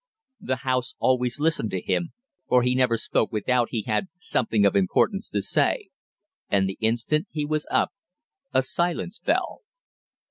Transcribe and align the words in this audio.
The 0.39 0.55
House 0.65 0.95
always 0.97 1.39
listened 1.39 1.69
to 1.69 1.79
him, 1.79 2.13
for 2.49 2.63
he 2.63 2.73
never 2.73 2.97
spoke 2.97 3.31
without 3.31 3.69
he 3.69 3.83
had 3.83 4.07
something 4.19 4.65
of 4.65 4.75
importance 4.75 5.29
to 5.29 5.43
say. 5.43 5.89
And 6.49 6.67
the 6.67 6.79
instant 6.81 7.27
he 7.29 7.45
was 7.45 7.67
up 7.69 7.91
a 8.51 8.63
silence 8.63 9.19
fell. 9.19 9.59